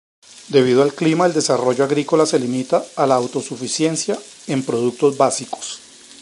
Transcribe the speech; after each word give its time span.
Debido 0.47 0.81
al 0.81 0.95
clima, 0.95 1.27
el 1.27 1.33
desarrollo 1.33 1.83
agrícola 1.83 2.25
se 2.25 2.39
limita 2.39 2.83
a 2.95 3.05
la 3.05 3.13
autosuficiencia 3.13 4.17
en 4.47 4.65
productos 4.65 5.15
básicos. 5.15 5.79